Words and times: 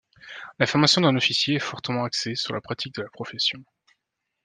La 0.57 0.65
formation 0.65 1.01
d’un 1.01 1.15
officier 1.15 1.57
est 1.57 1.59
fortement 1.59 2.05
axée 2.05 2.33
sur 2.33 2.55
la 2.55 2.61
pratique 2.61 2.95
de 2.95 3.03
la 3.03 3.09
profession. 3.11 3.63